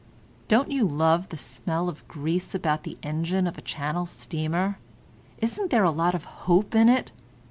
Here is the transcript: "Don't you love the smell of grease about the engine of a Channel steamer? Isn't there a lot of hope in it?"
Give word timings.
"Don't 0.47 0.71
you 0.71 0.83
love 0.87 1.29
the 1.29 1.37
smell 1.37 1.87
of 1.87 2.07
grease 2.07 2.55
about 2.55 2.81
the 2.81 2.97
engine 3.03 3.45
of 3.45 3.55
a 3.59 3.61
Channel 3.61 4.07
steamer? 4.07 4.79
Isn't 5.37 5.69
there 5.69 5.83
a 5.83 5.91
lot 5.91 6.15
of 6.15 6.25
hope 6.25 6.73
in 6.73 6.89
it?" 6.89 7.11